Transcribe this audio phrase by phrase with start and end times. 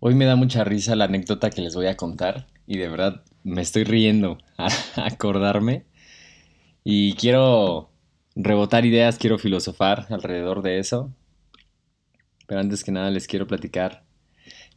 [0.00, 3.24] Hoy me da mucha risa la anécdota que les voy a contar y de verdad
[3.42, 5.86] me estoy riendo a acordarme
[6.84, 7.90] y quiero
[8.36, 11.12] rebotar ideas, quiero filosofar alrededor de eso.
[12.46, 14.04] Pero antes que nada les quiero platicar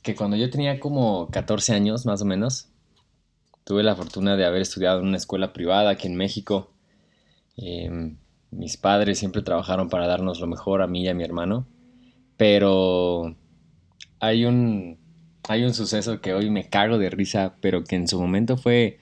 [0.01, 2.69] que cuando yo tenía como 14 años más o menos,
[3.63, 6.73] tuve la fortuna de haber estudiado en una escuela privada aquí en México.
[7.57, 8.17] Em,
[8.49, 11.67] mis padres siempre trabajaron para darnos lo mejor a mí y a mi hermano,
[12.37, 13.35] pero
[14.19, 15.00] hay un
[15.47, 18.99] hay un suceso que hoy me cago de risa, pero que en su momento fue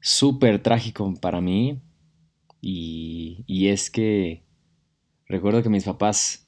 [0.00, 1.80] súper trágico para mí.
[2.60, 4.42] Y, y, es que
[5.26, 6.44] recuerdo que mis papás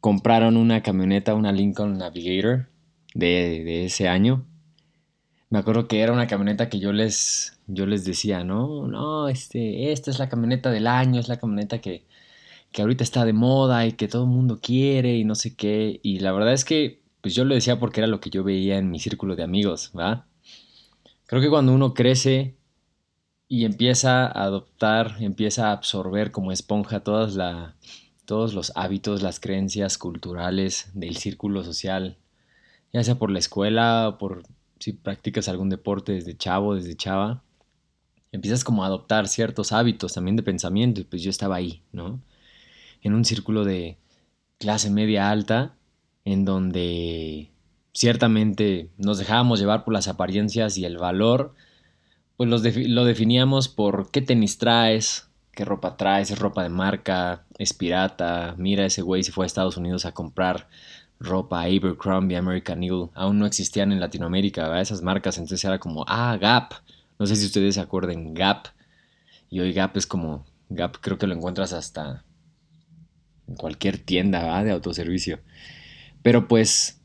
[0.00, 2.68] compraron una camioneta, una Lincoln Navigator
[3.14, 4.46] de, ese año.
[5.50, 9.92] Me acuerdo que era una camioneta que yo les, yo les decía, no, no, este,
[9.92, 12.06] esta es la camioneta del año, es la camioneta que,
[12.72, 16.00] que ahorita está de moda y que todo el mundo quiere y no sé qué.
[16.02, 18.78] Y la verdad es que pues yo lo decía porque era lo que yo veía
[18.78, 20.26] en mi círculo de amigos, ¿va?
[21.26, 22.56] Creo que cuando uno crece
[23.48, 27.34] y empieza a adoptar, empieza a absorber como esponja todos
[28.54, 32.18] los hábitos, las creencias culturales del círculo social,
[32.92, 34.44] ya sea por la escuela o por
[34.78, 37.42] si practicas algún deporte desde chavo, desde chava,
[38.32, 42.22] empiezas como a adoptar ciertos hábitos también de pensamiento pues yo estaba ahí, ¿no?
[43.02, 43.98] En un círculo de
[44.58, 45.77] clase media alta
[46.32, 47.50] en donde
[47.94, 51.54] ciertamente nos dejábamos llevar por las apariencias y el valor,
[52.36, 57.72] pues lo definíamos por qué tenis traes, qué ropa traes, es ropa de marca, es
[57.72, 60.68] pirata, mira ese güey se fue a Estados Unidos a comprar
[61.18, 66.36] ropa Abercrombie, American Eagle, aún no existían en Latinoamérica, esas marcas, entonces era como, ah,
[66.38, 66.74] Gap,
[67.18, 68.68] no sé si ustedes se acuerden, Gap,
[69.48, 72.22] y hoy Gap es como, Gap creo que lo encuentras hasta
[73.48, 75.40] en cualquier tienda de autoservicio.
[76.22, 76.98] Pero pues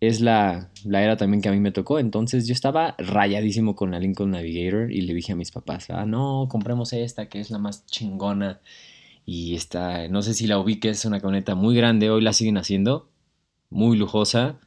[0.00, 1.98] es la, la, era también que a mí me tocó.
[1.98, 6.06] Entonces yo estaba rayadísimo con la Lincoln Navigator y le dije a mis papás, ah,
[6.06, 8.60] no, compremos esta que es la más chingona.
[9.26, 12.58] Y esta, no sé si la ubique, es una camioneta muy grande, hoy la siguen
[12.58, 13.10] haciendo,
[13.70, 14.58] muy lujosa.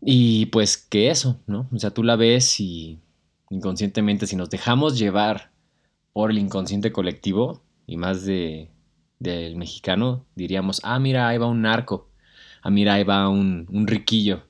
[0.00, 1.68] Y pues que eso, ¿no?
[1.72, 3.00] O sea, tú la ves y
[3.50, 5.50] inconscientemente, si nos dejamos llevar
[6.12, 8.70] por el inconsciente colectivo, y más de
[9.18, 12.10] del mexicano, diríamos, ah, mira, ahí va un narco
[12.66, 14.42] ah, mira, ahí va un, riquillo,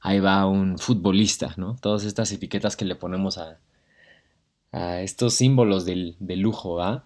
[0.00, 1.76] ahí va un futbolista, ¿no?
[1.80, 3.58] Todas estas etiquetas que le ponemos a,
[4.70, 7.04] a estos símbolos del, lujo, ¿ah?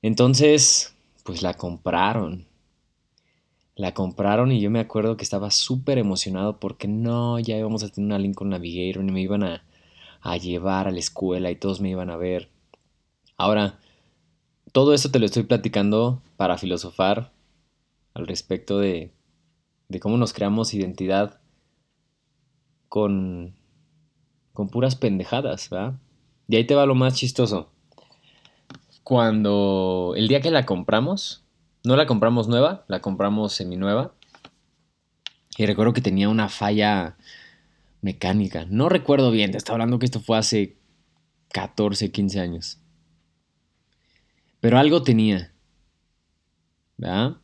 [0.00, 2.46] Entonces, pues la compraron.
[3.74, 7.90] La compraron y yo me acuerdo que estaba súper emocionado porque no, ya íbamos a
[7.90, 9.64] tener una Lincoln Navigator y me iban a,
[10.22, 12.48] a llevar a la escuela y todos me iban a ver.
[13.36, 13.78] Ahora,
[14.72, 17.32] todo esto te lo estoy platicando para filosofar
[18.14, 19.12] al respecto de
[19.88, 21.40] de cómo nos creamos identidad
[22.88, 23.54] con,
[24.52, 25.94] con puras pendejadas, ¿verdad?
[26.48, 27.70] Y ahí te va lo más chistoso.
[29.02, 31.44] Cuando el día que la compramos,
[31.84, 34.12] no la compramos nueva, la compramos seminueva.
[35.56, 37.16] Y recuerdo que tenía una falla
[38.00, 38.66] mecánica.
[38.68, 40.76] No recuerdo bien, te estaba hablando que esto fue hace
[41.52, 42.78] 14, 15 años.
[44.60, 45.52] Pero algo tenía.
[46.96, 47.36] ¿Verdad?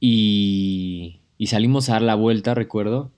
[0.00, 3.12] Y y salimos a dar la vuelta, recuerdo,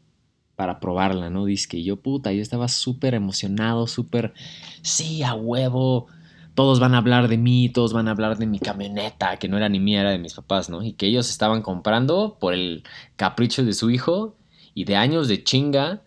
[0.54, 1.46] para probarla, ¿no?
[1.46, 4.34] Dice que yo, puta, yo estaba súper emocionado, súper,
[4.82, 6.06] sí, a huevo.
[6.54, 9.56] Todos van a hablar de mí, todos van a hablar de mi camioneta, que no
[9.56, 10.82] era ni mía, era de mis papás, ¿no?
[10.82, 12.84] Y que ellos estaban comprando por el
[13.16, 14.36] capricho de su hijo
[14.74, 16.02] y de años de chinga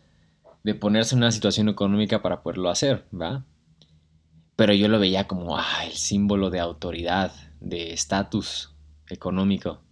[0.64, 3.46] de ponerse en una situación económica para poderlo hacer, ¿va?
[4.56, 8.76] Pero yo lo veía como, ah, el símbolo de autoridad, de estatus
[9.10, 9.83] económico.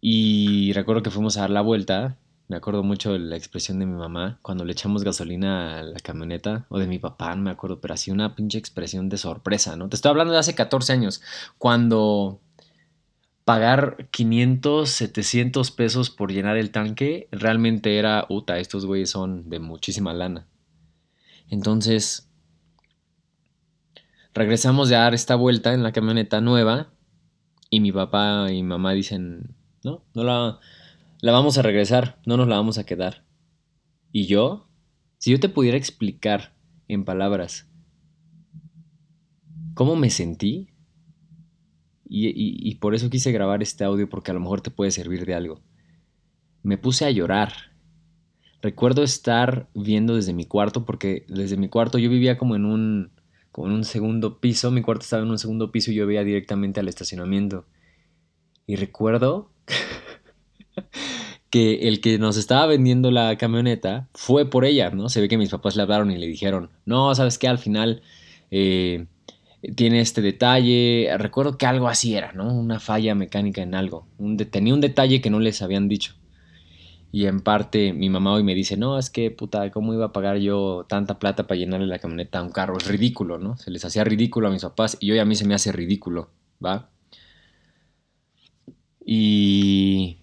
[0.00, 2.18] Y recuerdo que fuimos a dar la vuelta.
[2.48, 6.00] Me acuerdo mucho de la expresión de mi mamá cuando le echamos gasolina a la
[6.00, 9.76] camioneta, o de mi papá, no me acuerdo, pero así una pinche expresión de sorpresa,
[9.76, 9.90] ¿no?
[9.90, 11.20] Te estoy hablando de hace 14 años,
[11.58, 12.40] cuando
[13.44, 19.58] pagar 500, 700 pesos por llenar el tanque realmente era, puta, estos güeyes son de
[19.58, 20.46] muchísima lana.
[21.48, 22.28] Entonces,
[24.34, 26.90] regresamos de dar esta vuelta en la camioneta nueva
[27.70, 30.04] y mi papá y mamá dicen, ¿no?
[30.14, 30.58] No la,
[31.20, 33.24] la vamos a regresar, no nos la vamos a quedar.
[34.12, 34.68] Y yo,
[35.18, 36.54] si yo te pudiera explicar
[36.88, 37.68] en palabras
[39.74, 40.70] cómo me sentí,
[42.10, 45.34] y, por eso quise grabar este audio porque a lo mejor te puede servir de
[45.34, 45.60] algo.
[46.62, 47.52] Me puse a llorar.
[48.62, 53.12] Recuerdo estar viendo desde mi cuarto porque desde mi cuarto yo vivía como en un
[53.52, 56.24] como en un segundo piso, mi cuarto estaba en un segundo piso y yo veía
[56.24, 57.66] directamente al estacionamiento.
[58.66, 59.50] Y recuerdo
[61.50, 65.08] que el que nos estaba vendiendo la camioneta fue por ella, ¿no?
[65.08, 67.48] Se ve que mis papás le hablaron y le dijeron, no, ¿sabes qué?
[67.48, 68.02] Al final
[68.50, 69.06] eh,
[69.76, 72.52] tiene este detalle, recuerdo que algo así era, ¿no?
[72.54, 74.06] Una falla mecánica en algo,
[74.50, 76.14] tenía un detalle que no les habían dicho.
[77.10, 80.12] Y en parte mi mamá hoy me dice, no, es que puta, ¿cómo iba a
[80.12, 82.76] pagar yo tanta plata para llenarle la camioneta a un carro?
[82.76, 83.56] Es ridículo, ¿no?
[83.56, 86.30] Se les hacía ridículo a mis papás y hoy a mí se me hace ridículo,
[86.64, 86.90] ¿va?
[89.10, 90.18] Y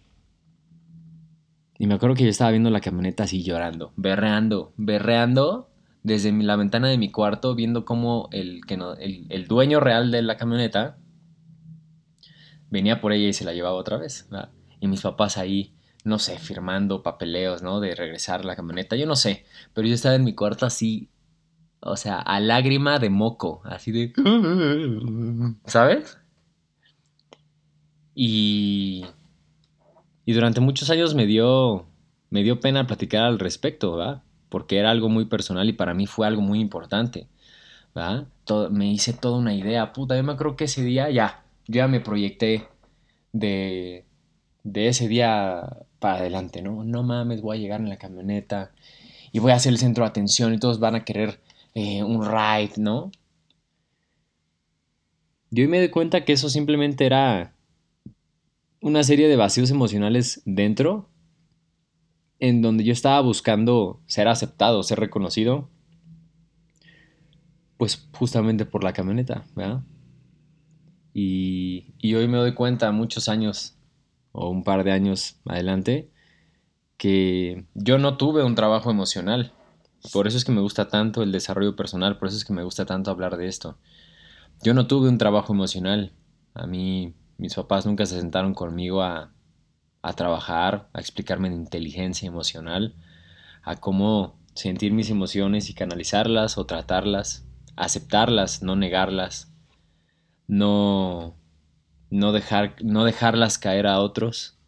[1.77, 5.69] y me acuerdo que yo estaba viendo la camioneta así llorando, berreando, berreando
[6.03, 10.21] desde la ventana de mi cuarto, viendo cómo el, que no, el, dueño real de
[10.21, 10.97] la camioneta
[12.69, 14.29] venía por ella y se la llevaba otra vez.
[14.79, 17.81] Y mis papás ahí, no sé, firmando papeleos, ¿no?
[17.81, 19.45] De regresar la camioneta, yo no sé.
[19.73, 21.09] Pero yo estaba en mi cuarto así,
[21.81, 24.13] o sea, a lágrima de moco, así de...
[25.65, 26.17] ¿Sabes?
[28.15, 29.06] Y
[30.25, 31.85] y durante muchos años me dio,
[32.31, 34.23] me dio pena platicar al respecto, ¿verdad?
[34.50, 37.27] Porque era algo muy personal y para mí fue algo muy importante,
[37.94, 38.27] ¿verdad?
[38.71, 42.00] me hice toda una idea, puta, yo me creo que ese día ya, ya me
[42.00, 42.67] proyecté
[43.33, 44.06] de,
[44.63, 45.63] de ese día
[46.00, 46.83] para adelante, ¿no?
[46.83, 48.71] No mames, voy a llegar en la camioneta
[49.31, 51.39] y voy a ser el centro de atención y todos van a querer
[51.73, 53.12] eh, un ride, ¿no?
[55.50, 57.54] Yo me di cuenta que eso simplemente era
[58.85, 61.09] una serie de vacíos emocionales dentro
[62.37, 65.71] en donde yo estaba buscando ser aceptado, ser reconocido,
[67.77, 69.81] pues justamente por la camioneta, ¿verdad?
[71.15, 73.75] Y, y, hoy me doy cuenta, muchos años
[74.31, 76.11] o un par de años adelante,
[76.97, 79.51] que yo no tuve un trabajo emocional.
[80.13, 82.63] Por eso es que me gusta tanto el desarrollo personal, por eso es que me
[82.63, 83.79] gusta tanto hablar de esto.
[84.61, 86.13] Yo no tuve un trabajo emocional.
[86.53, 89.31] A mí mis papás nunca se sentaron conmigo a,
[90.15, 92.95] trabajar, a explicarme de inteligencia emocional,
[93.63, 99.51] a cómo sentir mis emociones y canalizarlas o tratarlas, aceptarlas, no negarlas,
[100.47, 101.35] no,
[102.11, 104.59] no, dejar, no dejarlas caer a otros.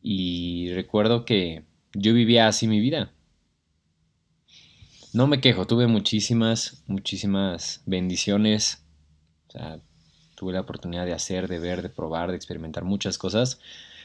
[0.00, 3.12] Y recuerdo que yo vivía así mi vida.
[5.12, 8.83] No me quejo, tuve muchísimas, muchísimas bendiciones
[10.34, 13.60] tuve la oportunidad de hacer, de ver, de probar, de experimentar muchas cosas.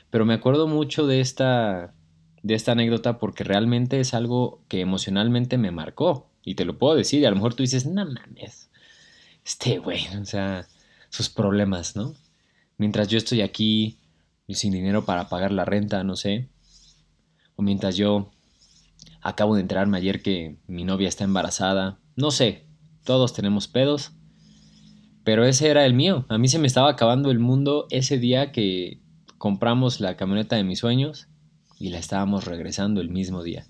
[0.10, 1.94] Pero me acuerdo mucho de esta,
[2.42, 6.30] de esta anécdota porque realmente es algo que emocionalmente me marcó.
[6.44, 8.69] Y te lo puedo decir, y a lo mejor tú dices, no mames,
[9.46, 10.68] este güey, o sea,
[11.10, 12.16] sus problemas, ¿no?
[12.78, 13.98] Mientras yo estoy aquí
[14.48, 16.48] sin dinero para pagar la renta, no sé.
[17.56, 18.31] O mientras yo
[19.22, 22.66] acabo de enterarme ayer que mi novia está embarazada, no sé,
[23.04, 24.13] todos tenemos pedos
[25.24, 26.25] pero ese era el mío.
[26.30, 29.01] A mí se me estaba acabando el mundo ese día que
[29.38, 31.27] compramos la camioneta de mis sueños
[31.80, 33.68] y la estábamos regresando el mismo día.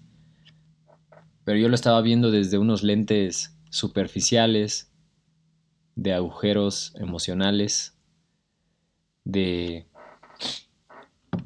[1.44, 4.92] Pero yo lo estaba viendo desde unos lentes superficiales,
[5.96, 7.98] de agujeros emocionales,
[9.26, 9.88] de,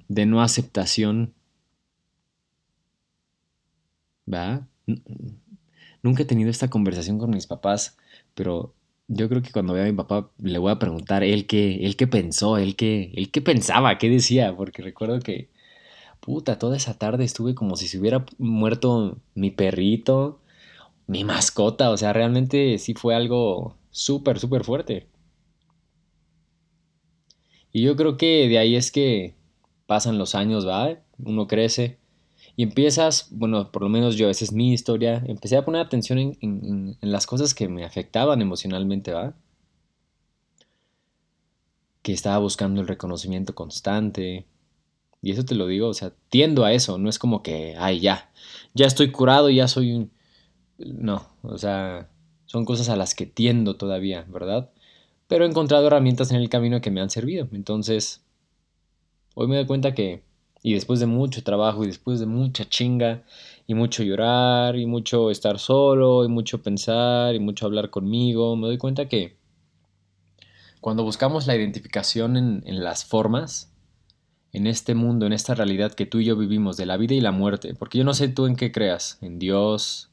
[0.08, 1.34] de no aceptación.
[4.32, 4.68] ¿Va?
[6.02, 7.98] Nunca he tenido esta conversación con mis papás,
[8.36, 8.76] pero
[9.08, 11.96] yo creo que cuando vea a mi papá le voy a preguntar él qué, él
[11.96, 15.50] qué pensó, él qué, él qué pensaba, qué decía, porque recuerdo que,
[16.22, 20.42] puta, toda esa tarde estuve como si se hubiera muerto mi perrito,
[21.08, 25.08] mi mascota, o sea, realmente sí fue algo súper, súper fuerte.
[27.72, 29.36] Y yo creo que de ahí es que
[29.88, 31.00] pasan los años, ¿va?
[31.18, 31.98] Uno crece
[32.56, 36.38] y empiezas, bueno, por lo menos yo, esa es mi historia, empecé a poner atención
[36.40, 39.34] en, las cosas que me afectaban emocionalmente, ¿va?
[42.04, 44.46] Que estaba buscando el reconocimiento constante.
[45.22, 48.02] Y eso te lo digo, o sea, tiendo a eso, no es como que, ay,
[48.02, 48.32] ya,
[48.74, 50.12] ya estoy curado, ya soy un...
[50.78, 52.10] No, o sea,
[52.46, 54.70] son cosas a las que tiendo todavía, ¿verdad?
[55.28, 57.48] Pero he encontrado herramientas en el camino que me han servido.
[57.54, 58.22] Entonces,
[59.34, 60.24] hoy me doy cuenta que
[60.64, 63.24] y después de mucho trabajo y después de mucha chinga
[63.68, 68.68] y mucho llorar y mucho estar solo y mucho pensar y mucho hablar conmigo, me
[68.68, 69.38] doy cuenta que
[70.80, 73.74] cuando buscamos la identificación en, las formas,
[74.54, 77.22] en este mundo, en esta realidad que tú y yo vivimos de la vida y
[77.22, 80.12] la muerte, porque yo no sé tú en qué creas, en Dios,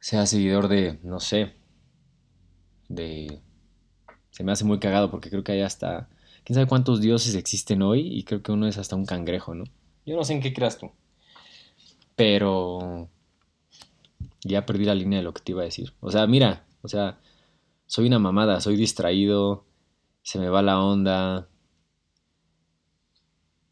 [0.00, 1.54] sea seguidor de, no sé,
[2.88, 3.40] de...
[4.30, 6.08] Se me hace muy cagado porque creo que hay hasta
[6.44, 9.64] quién sabe cuántos dioses existen hoy y creo que uno es hasta un cangrejo, ¿no?
[10.06, 10.90] Yo no sé en qué creas tú.
[12.16, 13.08] Pero
[14.44, 15.92] ya perdí la línea de lo que te iba a decir.
[16.00, 17.20] O sea, mira, o sea,
[17.86, 19.64] soy una mamada, soy distraído,
[20.22, 21.48] se me va la onda.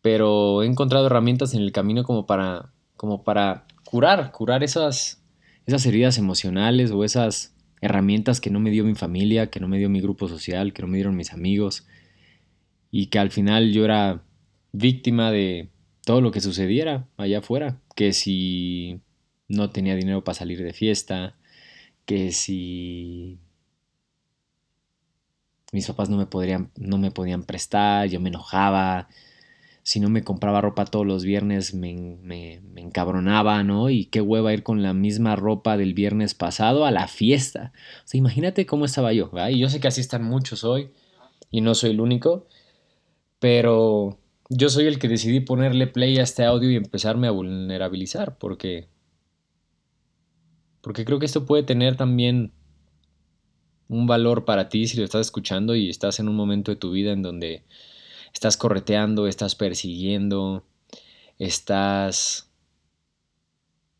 [0.00, 5.22] pero he encontrado herramientas en el camino como para, como para curar, curar esas,
[5.66, 9.78] esas heridas emocionales o esas herramientas que no me dio mi familia, que no me
[9.78, 11.86] dio mi grupo social, que no me dieron mis amigos
[12.90, 14.22] y que al final yo era
[14.72, 15.70] víctima de
[16.04, 19.00] todo lo que sucediera allá afuera, que si
[19.48, 21.36] no tenía dinero para salir de fiesta,
[22.06, 23.38] que si
[25.72, 29.08] mis papás no me, podrían, no me podían prestar, yo me enojaba,
[29.82, 33.90] si no me compraba ropa todos los viernes me, me, me, encabronaba, ¿no?
[33.90, 37.72] Y qué hueva ir con la misma ropa del viernes pasado a la fiesta.
[38.04, 39.30] O sea, imagínate cómo estaba yo.
[39.50, 40.90] Y yo sé que así están muchos hoy,
[41.50, 42.46] y no soy el único,
[43.38, 44.18] pero
[44.48, 48.88] yo soy el que decidí ponerle play a este audio y empezarme a vulnerabilizar, porque...
[50.80, 52.52] Porque creo que esto puede tener también
[53.88, 56.90] un valor para ti si lo estás escuchando y estás en un momento de tu
[56.92, 57.64] vida en donde
[58.32, 60.64] estás correteando, estás persiguiendo,
[61.38, 62.50] estás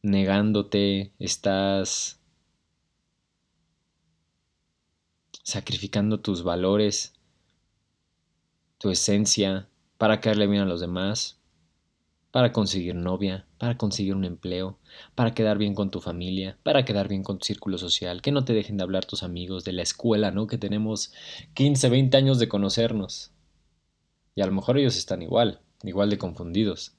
[0.03, 2.21] negándote, estás
[5.43, 7.18] sacrificando tus valores,
[8.79, 9.69] tu esencia
[9.99, 11.39] para caerle bien a los demás,
[12.31, 14.79] para conseguir novia, para conseguir un empleo,
[15.15, 18.45] para quedar bien con tu familia, para quedar bien con tu círculo social, que no
[18.45, 20.47] te dejen de hablar tus amigos de la escuela, ¿no?
[20.47, 21.13] Que tenemos
[21.55, 23.33] 15, 20 años de conocernos.
[24.35, 26.98] Y a lo mejor ellos están igual, igual de confundidos.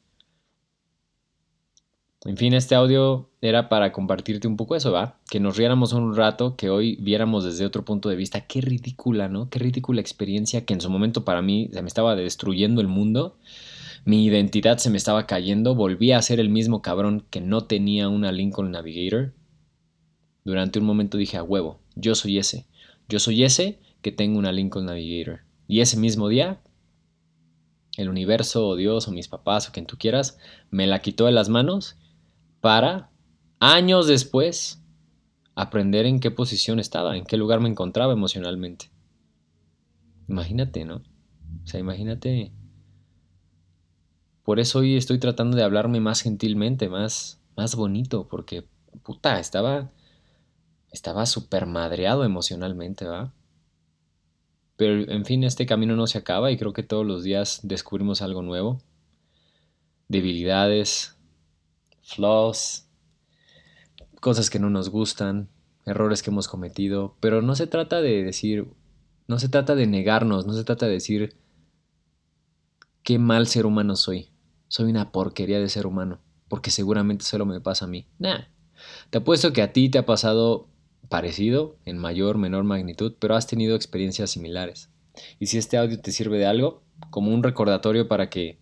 [2.26, 5.18] En fin, este audio era para compartirte un poco eso, ¿va?
[5.30, 8.42] Que nos riéramos un rato, que hoy viéramos desde otro punto de vista.
[8.42, 9.50] Qué ridícula, ¿no?
[9.50, 13.38] Qué ridícula experiencia que en su momento para mí se me estaba destruyendo el mundo.
[14.04, 15.76] Mi identidad se me estaba cayendo.
[15.76, 19.34] Volví a ser el mismo cabrón que no tenía una Lincoln Navigator.
[20.44, 22.66] Durante un momento dije a huevo, yo soy ese.
[23.08, 25.40] Yo soy ese que tengo una Lincoln Navigator.
[25.70, 26.60] Y ese mismo día
[28.00, 30.38] el universo o Dios o mis papás o quien tú quieras,
[30.72, 31.98] me la quitó de las manos
[32.62, 33.12] para
[33.60, 34.82] años después
[35.56, 38.92] aprender en qué posición estaba, en qué lugar me encontraba emocionalmente.
[40.28, 40.98] Imagínate, ¿no?
[41.63, 42.54] O sea, imagínate.
[44.44, 48.68] Por eso hoy estoy tratando de hablarme más gentilmente, más, más bonito, porque,
[49.04, 49.92] puta, estaba,
[50.92, 53.34] estaba súper madreado emocionalmente, ¿va?
[54.78, 58.22] Pero en fin, este camino no se acaba y creo que todos los días descubrimos
[58.22, 58.82] algo nuevo.
[60.08, 61.19] Debilidades,
[62.13, 62.88] flaws,
[64.20, 65.50] cosas que no nos gustan,
[65.86, 68.68] errores que hemos cometido, pero no se trata de decir,
[69.28, 71.36] no se trata de negarnos, no se trata de decir
[73.04, 74.30] qué mal ser humano soy.
[74.68, 78.06] Soy una porquería de ser humano, porque seguramente solo me pasa a mí.
[78.20, 78.42] Nah.
[79.10, 80.68] Te apuesto que a ti te ha pasado
[81.10, 84.89] parecido, en mayor o menor magnitud, pero has tenido experiencias similares.
[85.39, 88.60] Y si este audio te sirve de algo, como un recordatorio para que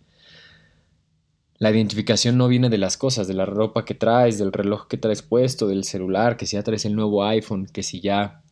[1.58, 4.96] la identificación no viene de las cosas, de la ropa que traes, del reloj que
[4.96, 8.42] traes puesto, del celular, que si ya traes el nuevo iPhone, que si ya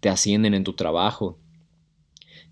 [0.00, 1.38] te ascienden en tu trabajo,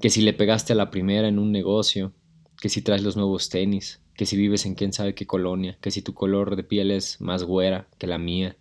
[0.01, 2.13] que si le pegaste a la primera en un negocio,
[2.61, 5.91] que si traes los nuevos tenis, que si vives en quién sabe qué colonia, que
[5.91, 8.59] si tu color de piel es más güera que la mía,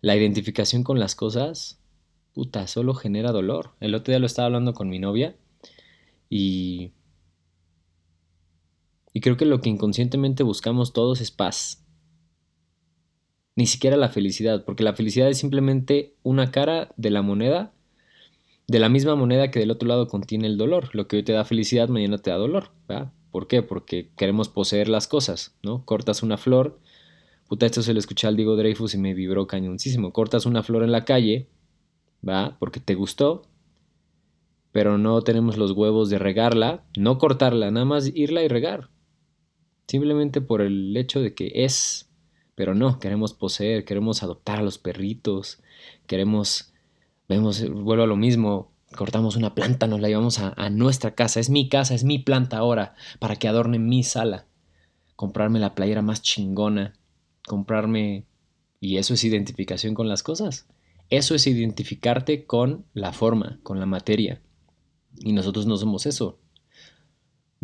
[0.00, 1.80] la identificación con las cosas,
[2.32, 3.72] puta, solo genera dolor.
[3.80, 5.36] El otro día lo estaba hablando con mi novia
[6.30, 6.92] y...
[9.14, 11.86] Y creo que lo que inconscientemente buscamos todos es paz.
[13.56, 17.72] Ni siquiera la felicidad, porque la felicidad es simplemente una cara de la moneda,
[18.66, 20.94] de la misma moneda que del otro lado contiene el dolor.
[20.94, 22.72] Lo que hoy te da felicidad, mañana te da dolor.
[22.86, 23.12] ¿verdad?
[23.30, 23.62] ¿Por qué?
[23.62, 25.86] Porque queremos poseer las cosas, ¿no?
[25.86, 26.78] Cortas una flor
[27.48, 30.12] Puta, esto se lo escuché al Diego Dreyfus y me vibró cañoncísimo.
[30.12, 31.48] Cortas una flor en la calle,
[32.26, 32.56] ¿va?
[32.58, 33.42] Porque te gustó,
[34.72, 38.88] pero no tenemos los huevos de regarla, no cortarla, nada más irla y regar.
[39.86, 42.08] Simplemente por el hecho de que es,
[42.54, 45.60] pero no, queremos poseer, queremos adoptar a los perritos,
[46.06, 46.72] queremos,
[47.28, 51.40] vemos, vuelvo a lo mismo, cortamos una planta, nos la llevamos a, a nuestra casa,
[51.40, 54.46] es mi casa, es mi planta ahora, para que adorne mi sala,
[55.16, 56.94] comprarme la playera más chingona,
[57.46, 58.24] comprarme...
[58.80, 60.66] Y eso es identificación con las cosas.
[61.08, 64.42] Eso es identificarte con la forma, con la materia.
[65.16, 66.38] Y nosotros no somos eso.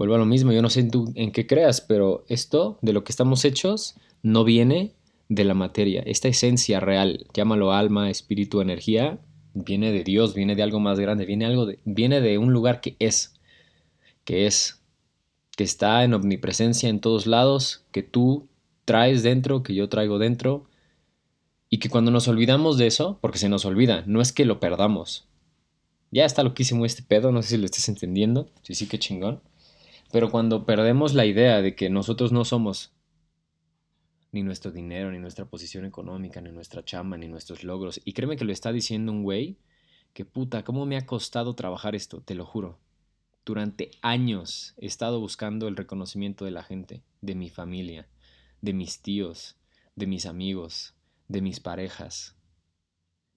[0.00, 3.04] Vuelvo a lo mismo, yo no sé en, en qué creas, pero esto de lo
[3.04, 4.94] que estamos hechos no viene
[5.28, 6.02] de la materia.
[6.06, 9.18] Esta esencia real, llámalo alma, espíritu, energía,
[9.52, 12.80] viene de Dios, viene de algo más grande, viene, algo de, viene de un lugar
[12.80, 13.34] que es,
[14.24, 14.82] que es,
[15.54, 18.48] que está en omnipresencia en todos lados, que tú
[18.86, 20.64] traes dentro, que yo traigo dentro,
[21.68, 24.60] y que cuando nos olvidamos de eso, porque se nos olvida, no es que lo
[24.60, 25.28] perdamos.
[26.10, 29.42] Ya está loquísimo este pedo, no sé si lo estés entendiendo, sí, sí, qué chingón.
[30.12, 32.92] Pero cuando perdemos la idea de que nosotros no somos
[34.32, 38.36] ni nuestro dinero, ni nuestra posición económica, ni nuestra chamba, ni nuestros logros, y créeme
[38.36, 39.58] que lo está diciendo un güey
[40.12, 42.20] que puta, ¿cómo me ha costado trabajar esto?
[42.20, 42.78] Te lo juro.
[43.44, 48.08] Durante años he estado buscando el reconocimiento de la gente, de mi familia,
[48.60, 49.56] de mis tíos,
[49.96, 50.94] de mis amigos,
[51.28, 52.36] de mis parejas.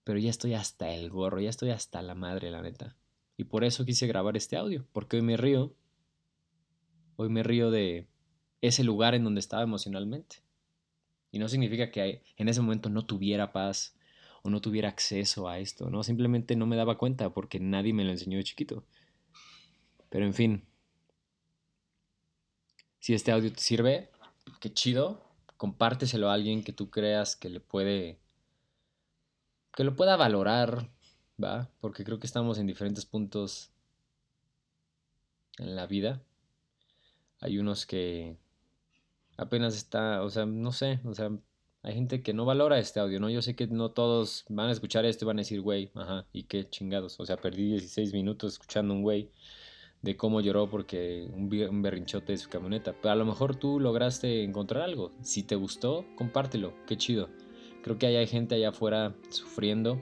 [0.03, 2.97] Pero ya estoy hasta el gorro, ya estoy hasta la madre, la neta.
[3.37, 5.75] Y por eso quise grabar este audio, porque hoy me río.
[7.15, 8.07] Hoy me río de
[8.61, 10.37] ese lugar en donde estaba emocionalmente.
[11.31, 13.95] Y no significa que en ese momento no tuviera paz
[14.43, 16.03] o no tuviera acceso a esto, ¿no?
[16.03, 18.85] Simplemente no me daba cuenta porque nadie me lo enseñó de chiquito.
[20.09, 20.65] Pero en fin,
[22.99, 24.11] si este audio te sirve,
[24.59, 25.23] qué chido,
[25.57, 28.19] compárteselo a alguien que tú creas que le puede
[29.75, 30.89] que lo pueda valorar,
[31.43, 31.71] ¿va?
[31.79, 33.71] Porque creo que estamos en diferentes puntos
[35.57, 36.21] en la vida.
[37.43, 38.37] Hay unos que
[39.35, 41.29] apenas está, o sea, no sé, o sea,
[41.81, 43.29] hay gente que no valora este audio, ¿no?
[43.29, 46.25] Yo sé que no todos van a escuchar esto y van a decir, güey, ajá,
[46.31, 47.19] y qué chingados.
[47.19, 49.29] O sea, perdí 16 minutos escuchando un güey
[50.01, 52.95] de cómo lloró porque un, berrinchote de su camioneta.
[53.01, 55.11] Pero a lo mejor tú lograste encontrar algo.
[55.21, 57.27] Si te gustó, compártelo, qué chido.
[57.83, 60.01] Creo que hay gente allá afuera sufriendo,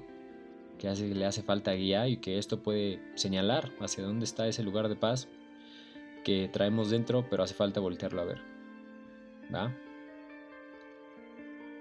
[0.78, 4.62] que hace, le hace falta guía y que esto puede señalar hacia dónde está ese
[4.62, 5.28] lugar de paz
[6.24, 8.42] que traemos dentro, pero hace falta voltearlo a ver.
[9.54, 9.76] ¿Va?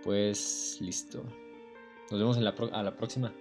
[0.02, 1.22] Pues listo.
[2.10, 3.32] Nos vemos en la a la próxima.